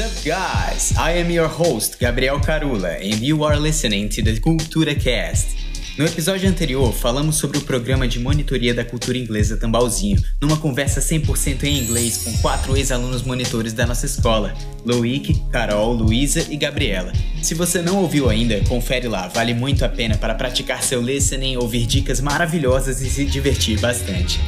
[0.00, 0.96] Up, guys?
[0.96, 5.58] I am your host, Gabriel Carula, and you are listening to the Cultura Cast.
[5.98, 11.02] No episódio anterior, falamos sobre o programa de monitoria da cultura inglesa Tambalzinho, numa conversa
[11.02, 14.54] 100% em inglês com quatro ex-alunos monitores da nossa escola:
[14.86, 17.12] Loic, Carol, Luísa e Gabriela.
[17.42, 21.58] Se você não ouviu ainda, confere lá, vale muito a pena para praticar seu listening,
[21.58, 24.40] ouvir dicas maravilhosas e se divertir bastante.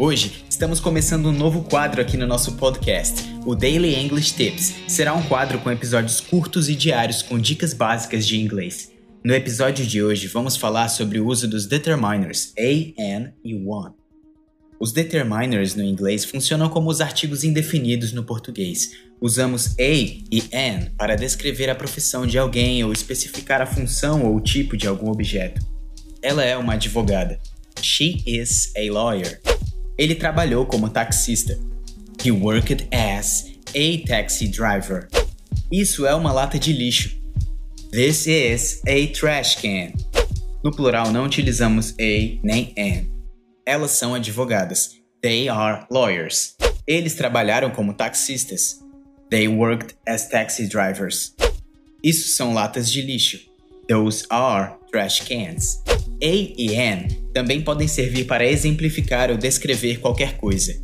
[0.00, 4.72] Hoje, estamos começando um novo quadro aqui no nosso podcast, o Daily English Tips.
[4.86, 8.92] Será um quadro com episódios curtos e diários com dicas básicas de inglês.
[9.24, 13.92] No episódio de hoje, vamos falar sobre o uso dos determiners a, an e one.
[14.78, 18.92] Os determiners no inglês funcionam como os artigos indefinidos no português.
[19.20, 24.40] Usamos a e an para descrever a profissão de alguém ou especificar a função ou
[24.40, 25.60] tipo de algum objeto.
[26.22, 27.40] Ela é uma advogada.
[27.82, 29.40] She is a lawyer.
[29.98, 31.58] Ele trabalhou como taxista.
[32.24, 35.08] He worked as a taxi driver.
[35.70, 37.18] Isso é uma lata de lixo.
[37.90, 39.92] This is a trash can.
[40.62, 43.06] No plural não utilizamos a nem an.
[43.66, 44.92] Elas são advogadas.
[45.20, 46.54] They are lawyers.
[46.86, 48.78] Eles trabalharam como taxistas.
[49.30, 51.34] They worked as taxi drivers.
[52.02, 53.40] Isso são latas de lixo.
[53.88, 55.82] Those are trash cans.
[56.20, 60.74] A e an também podem servir para exemplificar ou descrever qualquer coisa.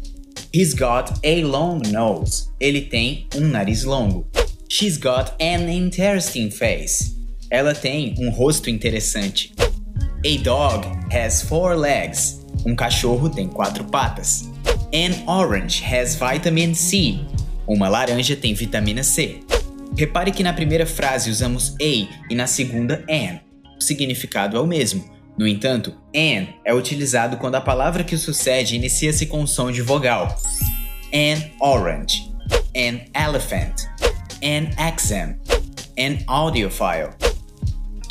[0.54, 2.48] He's got a long nose.
[2.60, 4.24] Ele tem um nariz longo.
[4.68, 7.16] She's got an interesting face.
[7.50, 9.52] Ela tem um rosto interessante.
[9.58, 12.40] A dog has four legs.
[12.64, 14.48] Um cachorro tem quatro patas.
[14.92, 17.18] An orange has vitamin C.
[17.66, 19.40] Uma laranja tem vitamina C.
[19.96, 23.40] Repare que na primeira frase usamos a e na segunda an.
[23.77, 25.13] O significado é o mesmo.
[25.36, 29.72] No entanto, an é utilizado quando a palavra que o sucede inicia-se com um som
[29.72, 30.39] de vogal.
[31.12, 32.30] An orange,
[32.77, 33.83] an elephant,
[34.42, 35.36] an exam,
[35.98, 37.11] an audiophile.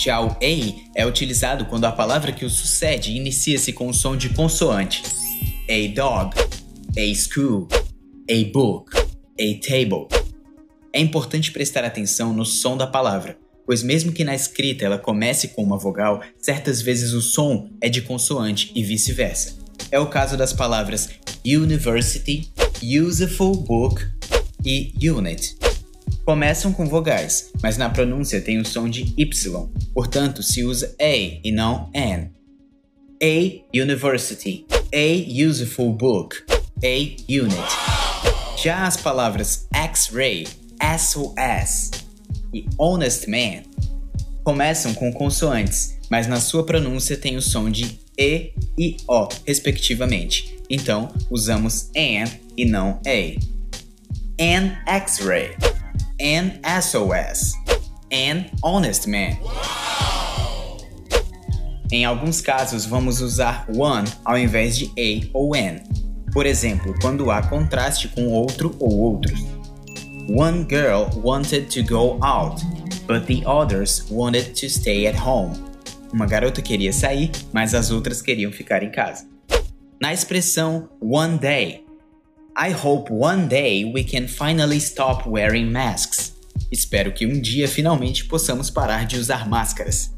[0.06, 4.30] O a é utilizado quando a palavra que o sucede inicia-se com um som de
[4.30, 5.02] consoante.
[5.70, 6.36] A dog,
[6.98, 7.70] a school,
[8.30, 10.08] a book, a table.
[10.92, 15.50] É importante prestar atenção no som da palavra pois mesmo que na escrita ela comece
[15.50, 19.56] com uma vogal, certas vezes o som é de consoante e vice-versa.
[19.92, 21.10] É o caso das palavras
[21.46, 24.02] university, useful book
[24.66, 25.58] e unit.
[26.26, 31.16] Começam com vogais, mas na pronúncia tem o som de Y, portanto se usa a
[31.44, 32.30] e não an.
[33.22, 36.36] A university, a useful book,
[36.84, 36.98] a
[37.30, 37.58] unit.
[38.62, 40.48] Já as palavras X-ray,
[40.98, 41.92] SOS,
[42.54, 43.64] e honest man
[44.44, 50.60] começam com consoantes, mas na sua pronúncia tem o som de E e O, respectivamente.
[50.70, 53.40] Então, usamos an e não a.
[54.40, 55.56] An X-ray,
[56.22, 57.54] an SOS,
[58.12, 59.38] an honest man.
[61.92, 65.78] Em alguns casos, vamos usar one ao invés de a ou an.
[66.32, 69.40] Por exemplo, quando há contraste com outro ou outros.
[70.28, 72.62] One girl wanted to go out,
[73.06, 75.54] but the others wanted to stay at home.
[76.14, 79.28] Uma garota queria sair, mas as outras queriam ficar em casa.
[80.00, 81.84] Na expressão one day,
[82.56, 86.34] I hope one day we can finally stop wearing masks.
[86.72, 90.10] Espero que um dia finalmente possamos parar de usar máscaras.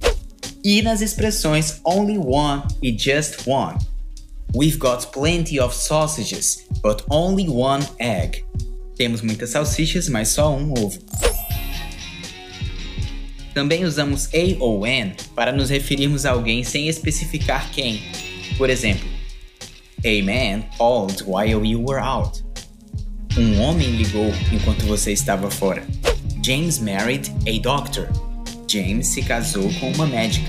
[0.63, 3.79] E nas expressões only one e just one.
[4.55, 8.45] We've got plenty of sausages, but only one egg.
[8.95, 10.99] Temos muitas salsichas, mas só um ovo.
[13.53, 18.01] Também usamos a ou an para nos referirmos a alguém sem especificar quem.
[18.57, 19.07] Por exemplo,
[20.05, 22.43] A man called while you were out.
[23.37, 25.83] Um homem ligou enquanto você estava fora.
[26.43, 28.07] James married a doctor.
[28.69, 30.47] James se casou com uma médica.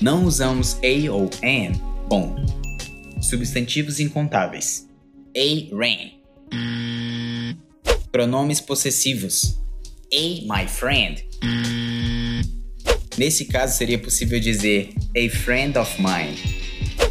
[0.00, 1.74] Não usamos a ou an
[2.08, 2.36] com
[3.20, 4.88] substantivos incontáveis.
[5.36, 6.17] A rain.
[8.10, 9.58] Pronomes possessivos.
[10.12, 11.22] A my friend.
[13.16, 16.36] Nesse caso seria possível dizer a friend of mine.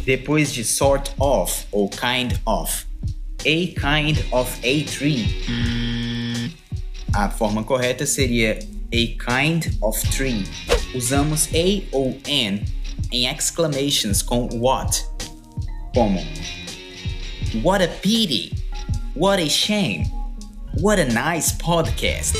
[0.04, 2.86] Depois de sort of ou kind of.
[3.44, 5.26] A kind of a tree.
[7.14, 8.58] A forma correta seria
[8.92, 10.44] a kind of tree.
[10.94, 12.64] Usamos a ou an
[13.12, 15.04] em exclamations com what,
[15.94, 16.20] como
[17.62, 18.52] What a pity!
[19.14, 20.17] What a shame!
[20.76, 22.36] What a nice podcast!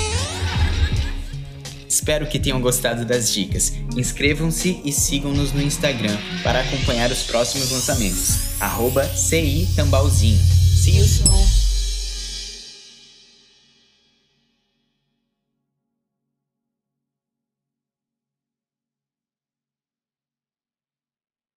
[1.88, 3.72] Espero que tenham gostado das dicas.
[3.96, 8.60] Inscrevam-se e sigam-nos no Instagram para acompanhar os próximos lançamentos.
[8.60, 10.38] Arroba CI Tambalzinho.
[10.38, 11.57] See you soon!